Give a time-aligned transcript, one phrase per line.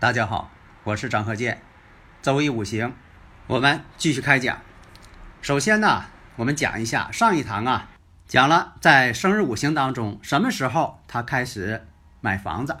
[0.00, 0.50] 大家好，
[0.82, 1.60] 我是张鹤剑，
[2.22, 2.94] 周易五行，
[3.46, 4.62] 我们继续开讲。
[5.42, 7.90] 首先呢，我们讲一下上一堂啊，
[8.26, 11.86] 讲了在生日五行当中，什么时候他开始
[12.22, 12.78] 买房子，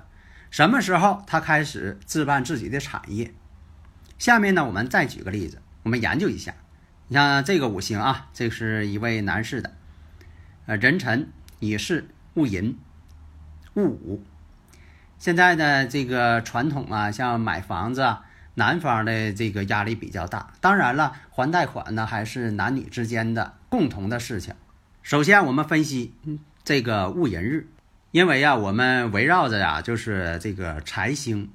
[0.50, 3.34] 什么时候他开始置办自己的产业。
[4.18, 6.54] 下面呢，我们再举个例子，我们研究一下。
[7.08, 9.76] 你像这个五行啊，这是一位男士的，
[10.64, 12.78] 呃，壬辰、乙巳、戊寅、
[13.74, 14.24] 戊午。
[15.20, 18.16] 现在呢，这个传统啊，像买房子，
[18.54, 20.54] 男方的这个压力比较大。
[20.62, 24.54] 当然了，还贷款呢，还是男女之间的共同的事情。
[25.02, 26.14] 首先，我们分析
[26.64, 27.68] 这个戊寅日，
[28.12, 31.50] 因为啊，我们围绕着呀，就是这个财星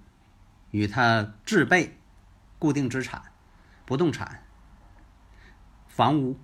[0.70, 1.98] 与它制备
[2.60, 3.20] 固定资产、
[3.84, 4.44] 不动产、
[5.88, 6.38] 房屋。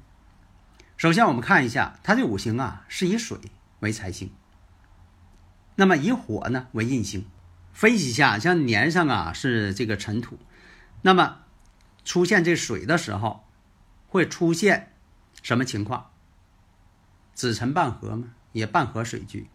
[0.97, 3.37] 首先，我们看一下它的五行啊，是以水
[3.81, 4.31] 为财星。
[5.81, 7.25] 那么以火呢为印星，
[7.73, 10.37] 分析一下，像年上啊是这个尘土，
[11.01, 11.39] 那么
[12.05, 13.43] 出现这水的时候，
[14.07, 14.93] 会出现
[15.41, 16.11] 什么情况？
[17.33, 19.49] 子辰半合嘛，也半合水局，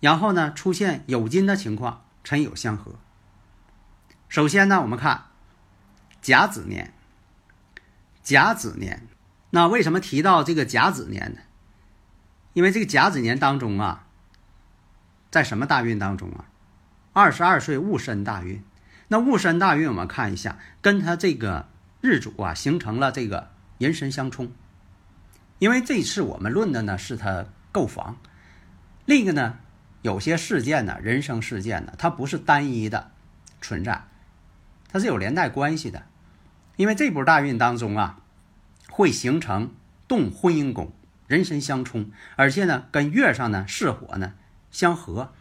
[0.00, 2.96] 然后呢出现酉金的情况，辰酉相合。
[4.28, 5.26] 首先呢，我们看
[6.20, 6.92] 甲子年，
[8.24, 9.06] 甲子年，
[9.50, 11.40] 那为什么提到这个甲子年呢？
[12.54, 14.08] 因为这个甲子年当中啊。
[15.30, 16.44] 在什么大运当中啊？
[17.12, 18.62] 二十二岁戊申大运，
[19.08, 21.68] 那戊申大运我们看一下，跟他这个
[22.00, 24.50] 日主啊形成了这个人神相冲。
[25.58, 28.16] 因为这次我们论的呢是他购房，
[29.04, 29.58] 另一个呢
[30.02, 33.10] 有些事件呢人生事件呢它不是单一的
[33.60, 34.04] 存在，
[34.88, 36.04] 它是有连带关系的。
[36.76, 38.20] 因为这波大运当中啊
[38.88, 39.74] 会形成
[40.08, 40.92] 动婚姻宫，
[41.26, 44.34] 人身相冲，而且呢跟月上呢巳火呢。
[44.70, 45.32] 相合，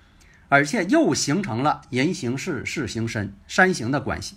[0.48, 4.36] 而且又形成了人行事，事行身三行的关系，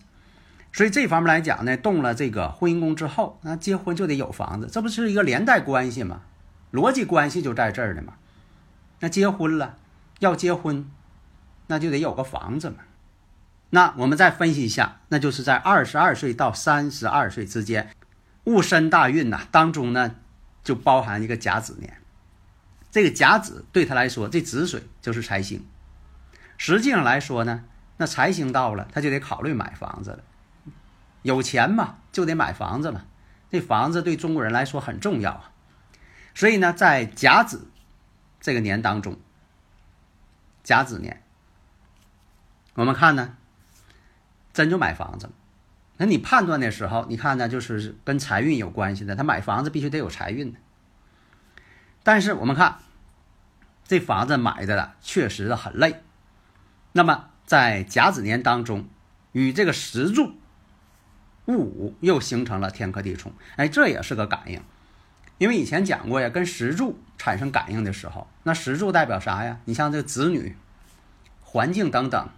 [0.73, 6.23] 所以这方面来讲呢，动了这个婚姻宫之后，那结婚就得有房子，这不是一个连带关系吗？
[6.73, 8.15] 逻辑关系就在这儿呢嘛。
[9.01, 9.77] 那结婚了，
[10.21, 10.91] 要结婚，
[11.67, 12.77] 那就得有个房子嘛。
[13.71, 17.91] 那我们再分析一下，那就是在二十二岁到三十二岁之间，
[18.45, 20.17] 戊申大运呐当中呢，
[20.63, 21.97] 就包含一个甲子年。
[22.93, 25.67] 这个甲子对他来说，这子水就是财星。
[26.59, 27.65] 实际上来说呢，
[27.97, 30.23] 那财星到了，他就得考虑买房子了。
[31.23, 33.05] 有钱嘛，就得买房子嘛。
[33.51, 35.51] 这房子对中国人来说很重要啊。
[36.35, 37.69] 所以呢，在甲子
[38.41, 39.19] 这个年当中，
[40.63, 41.23] 甲子年，
[42.75, 43.37] 我们看呢，
[44.53, 45.33] 真就买房子了。
[45.97, 49.17] 那你判断的时候，你看呢，就是跟财运有关系的。
[49.17, 50.59] 他买房子必须得有财运的。
[52.03, 52.79] 但是我们看，
[53.87, 56.03] 这房子买的了，确实很累。
[56.93, 58.89] 那么在甲子年当中，
[59.33, 60.35] 与这个石柱
[61.47, 64.61] 戊午又形成了天克地冲，哎，这也是个感应。
[65.39, 69.59] 因为以前讲过呀，跟石柱产生感应的时候，那石柱代表啥呀？
[69.65, 70.57] 你像这个子女、
[71.43, 72.29] 环境等等，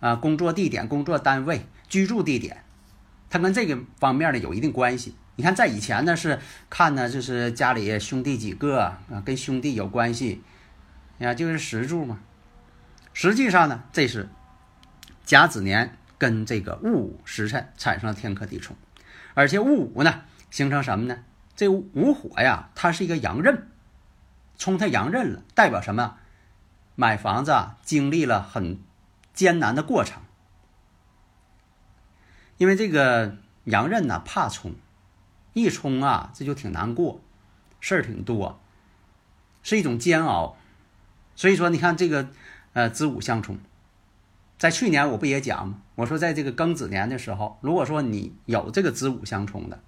[0.00, 2.64] 啊，工作地点、工作单位、居住地点，
[3.28, 5.14] 它跟这个方面呢有一定关系。
[5.34, 6.38] 你看，在以前呢是
[6.68, 10.42] 看呢，就是家里兄弟几个啊，跟兄弟有关系，
[11.20, 12.20] 啊，就是石柱嘛。
[13.14, 14.28] 实际上呢，这是
[15.24, 18.76] 甲子年跟这个戊午时辰产生了天克地冲，
[19.32, 21.18] 而且戊午呢形成什么呢？
[21.56, 23.68] 这午火呀，它是一个阳刃，
[24.58, 26.18] 冲它阳刃了，代表什么？
[26.94, 28.78] 买房子啊，经历了很
[29.32, 30.20] 艰难的过程，
[32.58, 34.74] 因为这个阳刃呢怕冲。
[35.52, 37.20] 一冲啊，这就挺难过，
[37.80, 38.60] 事儿挺多，
[39.62, 40.56] 是一种煎熬。
[41.34, 42.28] 所以说，你看这个，
[42.72, 43.58] 呃，子午相冲，
[44.58, 45.82] 在去年我不也讲吗？
[45.94, 49.80] 我说，在这个庚子年的时候，如果说你有这个子午相冲的，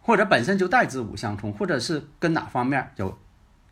[0.00, 3.18] 或者本身就带子午相冲，或者是跟哪方面有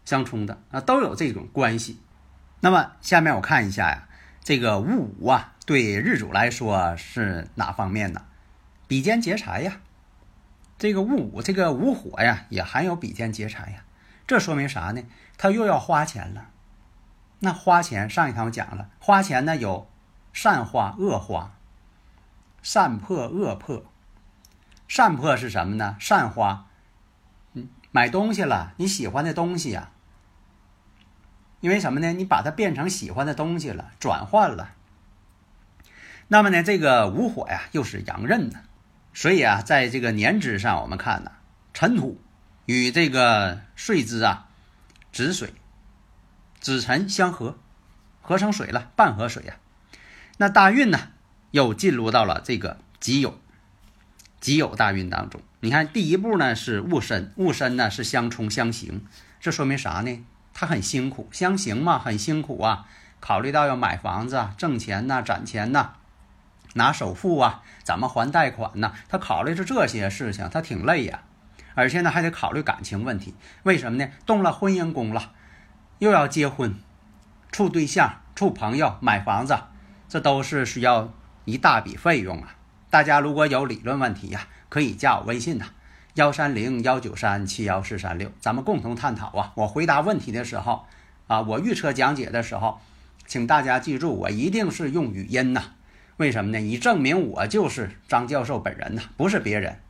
[0.04, 1.98] 相冲的啊，都有这种关系。
[2.60, 4.08] 那么下面我看一下呀，
[4.42, 8.22] 这个戊午啊，对日主来说是哪方面呢？
[8.86, 9.80] 比肩劫财呀。
[10.80, 13.84] 这个戊午这个午火呀，也含有比肩劫财呀，
[14.26, 15.02] 这说明啥呢？
[15.36, 16.48] 他又要花钱了。
[17.40, 19.90] 那花钱，上一堂我讲了，花钱呢有
[20.32, 21.52] 善花、恶花，
[22.62, 23.84] 善破、恶破。
[24.88, 25.96] 善破是什么呢？
[26.00, 26.66] 善花，
[27.52, 29.90] 嗯，买东西了，你喜欢的东西呀。
[31.60, 32.14] 因为什么呢？
[32.14, 34.70] 你把它变成喜欢的东西了，转换了。
[36.28, 38.60] 那么呢，这个午火呀，又是阳刃呢，
[39.12, 41.32] 所以啊，在这个年支上，我们看呢，
[41.74, 42.20] 辰土
[42.66, 44.46] 与这个岁支啊，
[45.12, 45.52] 子水、
[46.60, 47.58] 子辰相合，
[48.22, 49.54] 合成水了，半合水呀。
[50.38, 51.08] 那大运呢，
[51.50, 53.34] 又进入到了这个己酉、
[54.40, 55.42] 己酉大运当中。
[55.60, 59.04] 你看，第一步呢是戊申，戊申呢是相冲相刑，
[59.40, 60.24] 这说明啥呢？
[60.54, 62.86] 他很辛苦，相刑嘛，很辛苦啊。
[63.18, 65.92] 考虑到要买房子啊、挣钱呐、攒钱呐、
[66.74, 68.92] 拿首付啊，怎么还贷款呢？
[69.08, 71.22] 他考虑着这些事情，他挺累呀。
[71.74, 73.34] 而且呢，还得考虑感情问题。
[73.62, 74.10] 为什么呢？
[74.26, 75.32] 动了婚姻宫了，
[75.98, 76.74] 又要结婚、
[77.50, 79.56] 处对象、处朋友、买房子，
[80.08, 81.12] 这都是需要
[81.44, 82.56] 一大笔费用啊。
[82.90, 85.66] 大家如果有理论问题呀，可以加我微信呐。
[86.14, 89.52] 幺三零幺九三七幺四三六，咱们共同探讨啊！
[89.54, 90.84] 我回答问题的时候，
[91.28, 92.80] 啊，我预测讲解的时候，
[93.26, 95.62] 请大家记住，我一定是用语音呐。
[96.20, 96.60] 为什么呢？
[96.60, 99.80] 以证明我就是张教授本人呐，不是别人。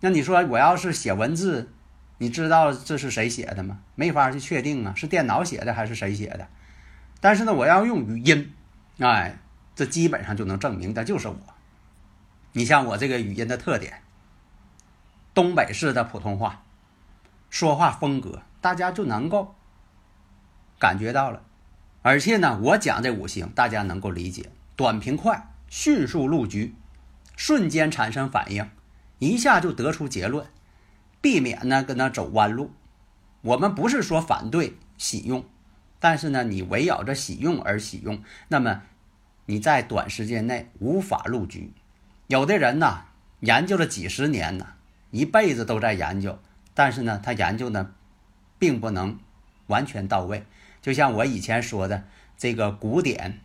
[0.00, 1.72] 那你说我要是写文字，
[2.18, 3.80] 你知道这是谁写的吗？
[3.94, 6.46] 没法去确定啊，是电脑写的还是谁写的？
[7.18, 8.52] 但是呢，我要用语音，
[8.98, 9.38] 哎，
[9.74, 11.36] 这基本上就能证明的就是我。
[12.52, 14.02] 你像我这个语音的特点。
[15.32, 16.62] 东北式的普通话，
[17.48, 19.54] 说话风格，大家就能够
[20.78, 21.42] 感觉到了。
[22.02, 26.74] 而且呢，我讲这五行，大家能够理解，短平快，迅速入局，
[27.36, 28.68] 瞬间产生反应，
[29.18, 30.46] 一下就得出结论，
[31.20, 32.72] 避免呢跟他走弯路。
[33.42, 35.44] 我们不是说反对喜用，
[35.98, 38.82] 但是呢，你围绕着喜用而喜用，那么
[39.46, 41.72] 你在短时间内无法入局。
[42.26, 43.04] 有的人呢，
[43.40, 44.68] 研究了几十年呢。
[45.10, 46.40] 一辈子都在研究，
[46.74, 47.92] 但是呢，他研究呢，
[48.58, 49.16] 并不能
[49.68, 50.44] 完全到位。
[50.82, 52.02] 就像我以前说的，
[52.36, 53.38] 这个古典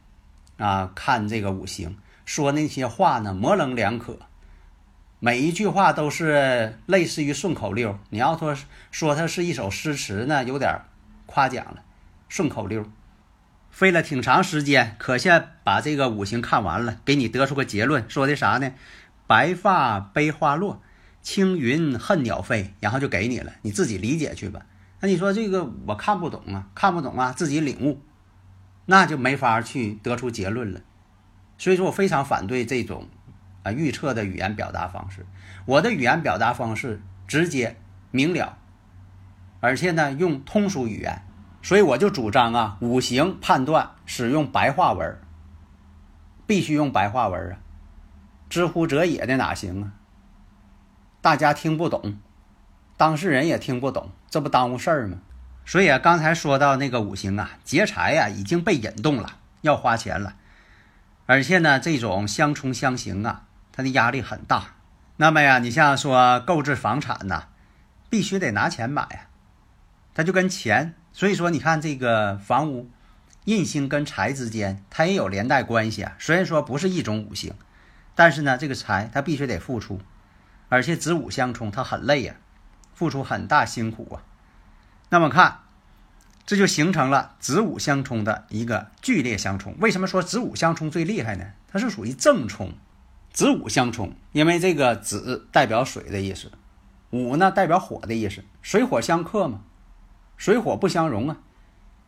[0.57, 1.95] 啊，看这个五行，
[2.29, 4.19] 说那些话呢，模棱两可，
[5.19, 7.97] 每一句话都是类似于顺口溜。
[8.11, 8.55] 你要说
[8.91, 10.79] 说它是一首诗词呢，有点
[11.25, 11.81] 夸奖了，
[12.27, 12.85] 顺口溜。
[13.71, 18.73] 费了挺长时间，可下把这个五行看完了，给你得出个结论，说的啥呢？
[19.25, 20.83] 白发悲花落。
[21.23, 24.67] 青云恨鸟飞，然后就给你了，你自己理解去吧。
[24.99, 27.99] 那你说这个我看不懂啊，看不懂啊，自己领悟，
[28.85, 30.81] 那就没法去得出结论了。
[31.59, 33.07] 所以说我非常反对这种
[33.61, 35.27] 啊预测的语言表达方式。
[35.65, 37.77] 我的语言表达方式直接
[38.09, 38.57] 明了，
[39.59, 41.21] 而且呢用通俗语言，
[41.61, 45.19] 所以我就主张啊五行判断使用白话文，
[46.47, 47.59] 必须用白话文啊，
[48.49, 49.93] 知乎者也的哪行啊？
[51.21, 52.17] 大家听不懂，
[52.95, 55.17] 当事人也听不懂，这不耽误事儿吗？
[55.65, 60.33] 所以啊，刚才说到那个五行啊，劫财呀已经被引动了，要花钱了，
[61.29, 64.77] 而且呢，这种相冲相刑啊，它的压力很大。
[65.17, 67.49] 那么呀，你像说购置房产呐，
[68.09, 69.27] 必须得拿钱买呀，
[70.15, 70.95] 它就跟钱。
[71.13, 72.89] 所以说，你看这个房屋
[73.45, 76.13] 印星跟财之间，它也有连带关系啊。
[76.17, 77.53] 虽然说不是一种五行，
[78.15, 80.01] 但是呢，这个财它必须得付出。
[80.69, 82.33] 而且子午相冲，它很累呀，
[82.95, 84.25] 付出很大辛苦啊。
[85.09, 85.59] 那么看，
[86.49, 89.75] 这就形成了子午相冲的一个剧烈相冲。
[89.77, 91.45] 为什么说子午相冲最厉害呢？
[91.67, 92.71] 它是属于正冲，
[93.31, 96.51] 子午相冲，因为这个子代表水的意思，
[97.11, 99.61] 午呢代表火的意思，水火相克嘛，
[100.37, 101.37] 水火不相容啊。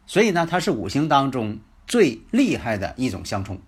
[0.08, 3.62] 所以呢，它是五行当中最厉害的一种相冲。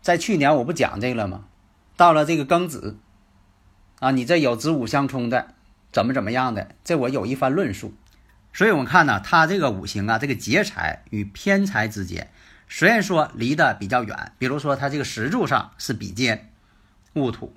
[0.00, 1.46] 在去年我不讲这个了吗？
[1.96, 2.96] 到了这个庚子。
[3.98, 5.54] 啊，你这有子午相冲的，
[5.90, 6.76] 怎么怎么样的？
[6.84, 7.92] 这我有一番论述。
[8.58, 12.28] 所以我们看呢，它这个五行啊，这个劫财与偏财之间，
[12.68, 16.50] 虽然说离得比较远，比如说它这个石柱上是比肩
[17.12, 17.54] 戊土，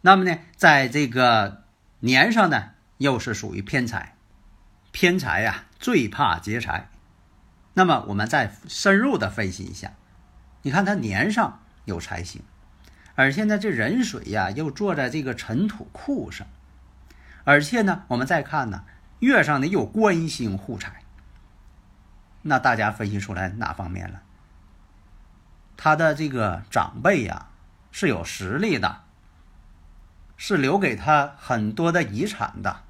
[0.00, 1.64] 那么呢，在这个
[2.00, 4.14] 年上呢，又是属于偏财。
[4.90, 6.88] 偏财呀，最怕劫财。
[7.74, 9.92] 那么我们再深入的分析一下，
[10.62, 12.40] 你看它年上有财星。
[13.16, 16.46] 而现在这壬水呀，又坐在这个尘土库上，
[17.44, 18.84] 而且呢，我们再看呢，
[19.20, 21.02] 月上呢有官星护财。
[22.42, 24.22] 那大家分析出来哪方面了？
[25.76, 27.48] 他的这个长辈呀
[27.90, 29.02] 是有实力的，
[30.36, 32.82] 是留给他很多的遗产的。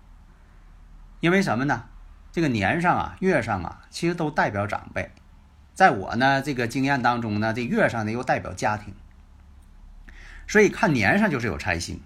[1.21, 1.85] 因为什么呢？
[2.31, 5.11] 这个年上啊、月上啊，其实都代表长辈。
[5.75, 8.95] 在我呢这个经验当中呢，这月上呢又代表家庭，
[10.47, 12.01] 所以看年上就是有财星。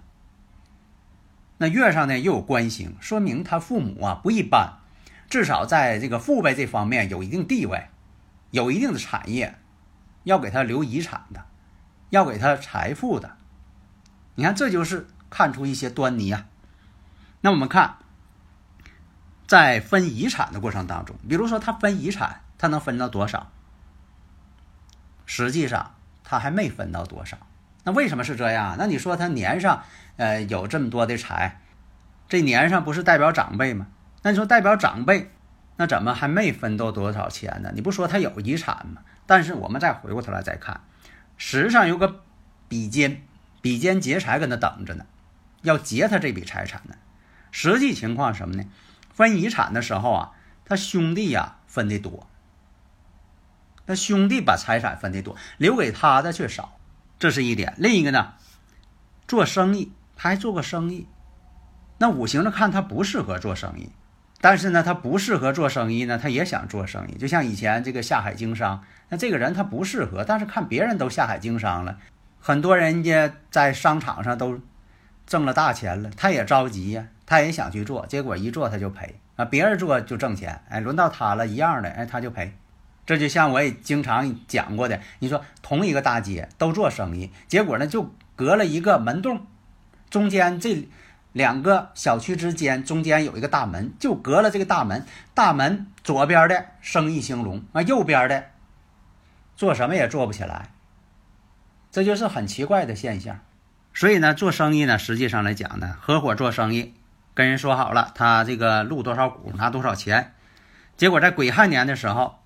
[1.63, 4.79] 那月上呢又有官星，说明他父母啊不一般，
[5.29, 7.87] 至少在这个父辈这方面有一定地位，
[8.51, 9.55] 有一定的产业，
[10.23, 11.45] 要给他留遗产的，
[12.09, 13.37] 要给他财富的。
[14.35, 16.47] 你看，这就是看出一些端倪啊。
[17.39, 17.95] 那我们看。
[19.45, 23.51] 在分遗产的过程当中，比如说他分遗产，他能分到多少？
[25.25, 27.37] 实际上他还没分到多少。
[27.83, 28.75] 那为什么是这样？
[28.77, 29.83] 那你说他年上，
[30.17, 31.61] 呃，有这么多的财，
[32.29, 33.87] 这年上不是代表长辈吗？
[34.21, 35.31] 那你说代表长辈，
[35.75, 37.71] 那怎么还没分到多少钱呢？
[37.73, 39.01] 你不说他有遗产吗？
[39.25, 40.81] 但是我们再回过头来再看，
[41.37, 42.21] 实上有个
[42.67, 43.23] 比肩，
[43.61, 45.05] 比肩劫财跟他等着呢，
[45.61, 46.95] 要劫他这笔财产呢。
[47.51, 48.63] 实际情况什么呢？
[49.13, 50.31] 分遗产的时候啊，
[50.65, 52.27] 他兄弟呀分的多，
[53.85, 56.77] 那兄弟把财产分的多，留给他的却少，
[57.23, 57.73] 这是一点。
[57.77, 58.33] 另一个呢，
[59.29, 61.07] 做生意他还做过生意，
[61.97, 63.93] 那五行上看他不适合做生意，
[64.41, 67.17] 但是呢，他不适合做生意呢，他也想做生意。
[67.17, 71.97] 就像以前这个下海经商，那这个人他不适合，但是看别人都下海经商了，
[72.41, 74.59] 很多人家在商场上都
[75.25, 77.07] 挣了大钱了，他也着急呀。
[77.25, 79.45] 他也想去做，结果一做他就赔啊！
[79.45, 82.53] 别人做就挣钱，哎，轮到他了，一样的，哎，他就赔。
[83.05, 89.45] 这就像我也经常讲过的，你说同一个大街都做生意，结果呢就隔了一个门洞，
[90.09, 90.87] 中间这
[91.33, 98.45] 两个小区之间中间有一个大门，就隔了这个大门，大门左边的生意兴隆啊，右边的
[99.55, 100.69] 做什么也做不起来，
[101.91, 103.39] 这就是很奇怪的现象。
[103.93, 106.93] 所以呢，做生意呢，实际上来讲呢，合伙做生意。
[107.35, 110.33] 跟人说好了，他这个入多少股拿多少钱，
[110.97, 112.42] 结果在癸亥年的时候，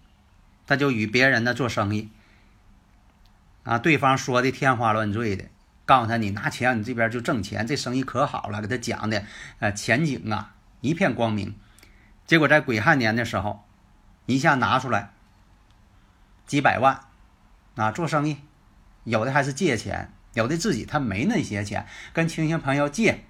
[0.67, 2.11] 他就与别人呢做生意，
[3.63, 5.45] 啊，对方说的天花乱坠的，
[5.85, 9.23] 告诉他你拿钱你这边就挣钱，这生意可好了，给他讲的，
[9.59, 11.55] 呃，前景啊一片光明。
[12.25, 13.65] 结果在癸亥年的时候，
[14.25, 15.11] 一下拿出来
[16.45, 16.99] 几百万，
[17.75, 18.37] 啊，做生意，
[19.05, 23.23] 有的还是借钱，有的自己他没那些钱，跟亲戚朋友借，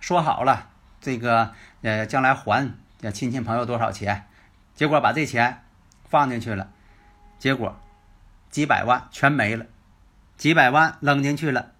[0.00, 0.70] 说好了。
[1.02, 1.52] 这个
[1.82, 2.74] 呃，将来还
[3.12, 4.26] 亲戚朋友多少钱？
[4.74, 5.64] 结果把这钱
[6.12, 6.68] 放进去了，
[7.38, 7.80] 结果
[8.50, 9.64] 几百万全没了，
[10.36, 11.70] 几百万扔进去了，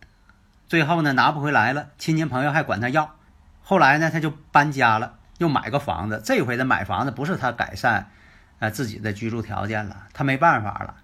[0.69, 3.15] 最后呢拿不回来了，亲戚朋友还管他要。
[3.61, 6.23] 后来呢他就搬家了，又买个房子。
[6.25, 8.11] 这回的买房子不是他改善
[8.59, 10.95] 呃自己的居住条件了，他没办法了，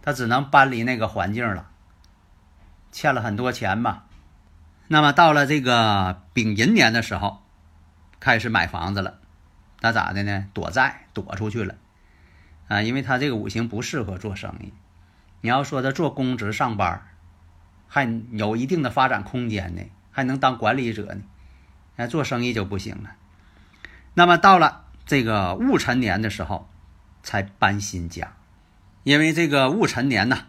[0.00, 1.66] 他只能搬离那个环境了，
[2.92, 4.04] 欠了很多钱吧。
[4.86, 7.42] 那么到了这个丙寅年的时候，
[8.20, 9.18] 开始买房子了，
[9.80, 10.46] 那咋的呢？
[10.54, 11.74] 躲债躲出去了，
[12.68, 14.72] 啊，因为他这个五行不适合做生意。
[15.40, 17.08] 你要说他做公职上班，
[17.88, 21.22] 还有一定的发展空间呢，还能当管理者呢，
[21.96, 23.16] 那做生意就不行了。
[24.14, 26.68] 那么到了这个戊辰年的时候，
[27.22, 28.34] 才搬新家，
[29.04, 30.46] 因为这个戊辰年呢，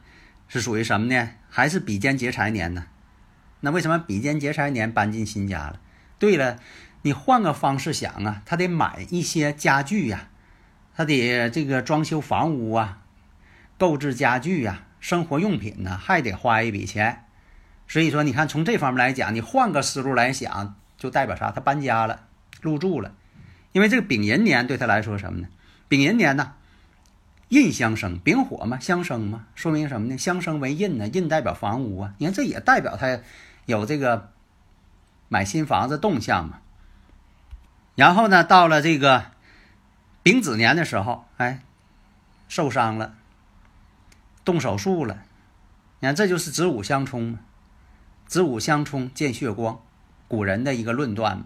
[0.48, 1.30] 是属于什么呢？
[1.50, 2.86] 还是比肩劫财年呢？
[3.62, 5.80] 那为什么比肩劫财年搬进新家了？
[6.18, 6.58] 对了，
[7.04, 10.29] 你换个方式想啊，他得买一些家具呀，
[11.00, 12.98] 他得这个装修房屋啊，
[13.77, 17.24] 购置家具呀，生活用品呢，还得花一笔钱。
[17.88, 21.51] 所以说，你看从这方面来讲，你换个思路来想，就代表啥？
[21.51, 22.27] 他搬家了，
[22.60, 23.13] 入住了。
[23.72, 25.48] 因为这个丙寅年对他来说什么呢？
[25.88, 26.56] 丙寅年呢，
[27.48, 30.18] 印相生，丙火嘛，相生嘛，说明什么呢？
[30.18, 32.13] 相生为印呢，印代表房屋啊。
[32.18, 33.22] 你看这也代表他。
[33.65, 34.32] 有这个
[35.29, 36.60] 买新房子动向嘛？
[37.96, 39.27] 然后呢，到了这个
[40.22, 41.62] 丙子年的时候，哎，
[42.48, 43.16] 受伤了，
[44.44, 45.24] 动手术了。
[46.00, 47.40] 你看，这就是子午相冲嘛，
[48.26, 49.80] 子午相冲见血光，
[50.28, 51.46] 古人的一个论断嘛。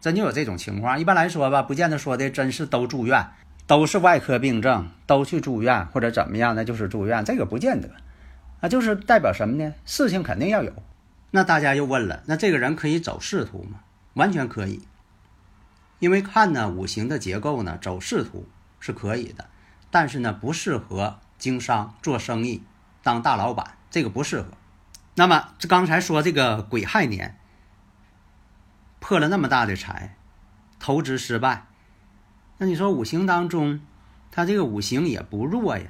[0.00, 0.98] 真就有这种情况。
[0.98, 3.28] 一般来说吧，不见得说的真是都住院，
[3.66, 7.90] 都是外科病症，都去住院或者怎么样的，就是住院，这个不见得。
[8.60, 9.74] 啊，就是代表什么呢？
[9.84, 10.72] 事情肯定要有。
[11.30, 13.80] 那大家又问了，那这个人可以走仕途吗？
[14.14, 14.82] 完全可以，
[16.00, 18.48] 因为看呢五行的结构呢，走仕途
[18.80, 19.48] 是可以的，
[19.92, 22.64] 但是呢不适合经商做生意
[23.02, 24.48] 当大老板，这个不适合。
[25.14, 27.38] 那么这刚才说这个癸亥年
[28.98, 30.16] 破了那么大的财，
[30.78, 31.66] 投资失败，
[32.58, 33.80] 那你说五行当中
[34.30, 35.86] 他这个五行也不弱呀，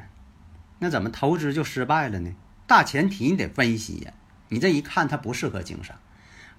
[0.80, 2.34] 那怎么投资就失败了呢？
[2.66, 4.12] 大前提你得分析呀。
[4.52, 5.96] 你这一看，他不适合经商，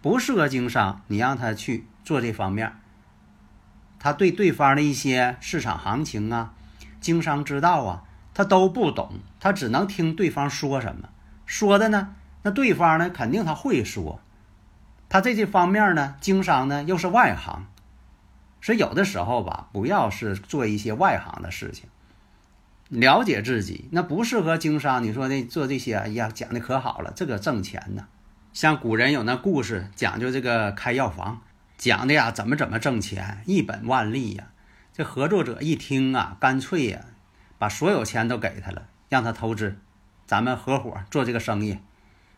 [0.02, 2.74] 不适合经商，你让他去做这方面，
[4.04, 6.56] 他对对方的一些市场行情啊、
[7.00, 8.04] 经商之道啊，
[8.34, 11.10] 他都不懂，他只能听对方说什么，
[11.46, 14.20] 说的呢，那对方呢肯定他会说，
[15.08, 17.68] 他在这方面呢，经商呢又是外行，
[18.60, 21.88] 所以有的时候吧，不要是做一些外行的事情。
[22.90, 25.04] 了解自己，那不适合经商。
[25.04, 28.08] 你说那做这些，哎呀，讲的可好了，这个挣钱呢。
[28.52, 31.42] 像古人有那故事，讲究这个开药房，
[31.82, 34.50] 讲的呀，怎么怎么挣钱，一本万利呀。
[34.94, 37.00] 这合作者一听啊，干脆呀，
[37.58, 39.76] 把所有钱都给他了，让他投资，
[40.28, 41.80] 咱们合伙做这个生意。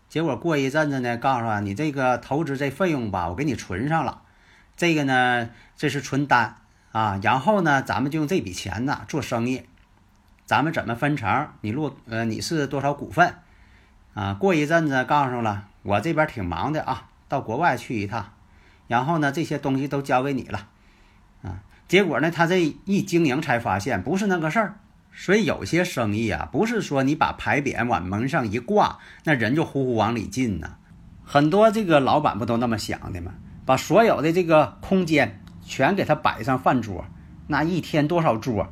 [0.07, 4.21] 结果过一阵子呢，告诉他你这个投资这费用吧，我给你存上了，
[4.77, 6.55] 这个呢，这是存单
[6.93, 7.19] 啊。
[7.21, 9.65] 然后呢，咱们就用这笔钱呢做生意。
[10.45, 11.49] 咱们怎么分成？
[11.59, 13.35] 你落呃，你是多少股份？
[14.13, 18.31] 啊，过一阵子告诉了，我这边挺忙的啊，到国外去一趟，
[18.87, 20.67] 然后呢，这些东西都交给你了，
[21.41, 24.79] 啊，结果呢，他这一经营才发现不是那个事儿。
[25.15, 30.75] 所以有些生意啊，不是说你把牌匾往门上一挂，那人就呼呼往里进呢。
[31.23, 33.31] 很多这个老板不都那么想的吗？
[33.65, 37.05] 把所有的这个空间全给他摆上饭桌，
[37.47, 38.67] 那一天多少桌？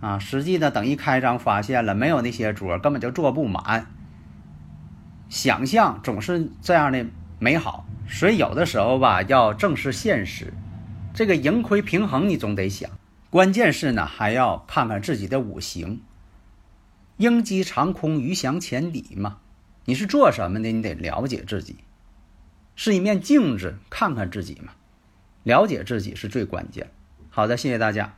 [0.00, 3.86] 啊，实际呢，等一开张发现了没有那些桌，根本就坐不满。
[5.28, 7.06] 想象总是这样的
[7.38, 10.52] 美好，所以有的时候吧，要正视现实。
[11.12, 12.90] 这个盈亏平衡你总得想，
[13.30, 16.00] 关键是呢，还要看看自己的五行。
[17.16, 19.38] 鹰击长空，鱼翔浅底嘛。
[19.86, 20.70] 你是做什么的？
[20.70, 21.76] 你得了解自己，
[22.74, 24.72] 是一面镜子，看看自己嘛。
[25.44, 26.90] 了解自己是最关键。
[27.30, 28.14] 好的，谢谢大家。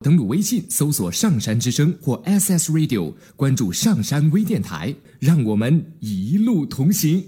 [0.00, 7.24] 登录微信，搜索“上山之声”或 “SS Radio”，关注“上山微电台”，让我们一路同行。